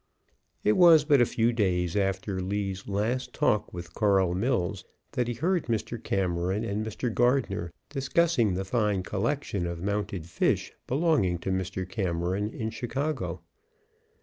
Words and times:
It 0.63 0.77
was 0.77 1.05
but 1.05 1.21
a 1.21 1.27
few 1.27 1.53
days 1.53 1.95
after 1.95 2.39
Lee's 2.41 2.87
last 2.87 3.33
talk 3.33 3.71
with 3.71 3.93
Carl 3.93 4.33
Mills 4.33 4.83
that 5.11 5.27
he 5.27 5.35
heard 5.35 5.67
Mr. 5.67 6.03
Cameron 6.03 6.63
and 6.63 6.83
Mr. 6.83 7.13
Gardner 7.13 7.71
discussing 7.91 8.55
the 8.55 8.65
fine 8.65 9.03
collection 9.03 9.67
of 9.67 9.83
mounted 9.83 10.25
fish 10.25 10.73
belonging 10.87 11.37
to 11.37 11.51
Mr. 11.51 11.87
Cameron 11.87 12.49
in 12.49 12.71
Chicago. 12.71 13.41